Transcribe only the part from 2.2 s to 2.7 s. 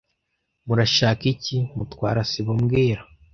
sibo